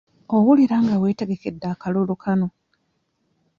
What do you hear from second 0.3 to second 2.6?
Owulira nga weetegekedde akalulu kano?